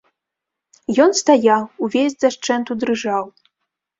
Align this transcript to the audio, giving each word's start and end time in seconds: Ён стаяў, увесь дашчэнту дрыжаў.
Ён 1.05 1.11
стаяў, 1.19 1.67
увесь 1.87 2.17
дашчэнту 2.25 2.79
дрыжаў. 2.85 3.23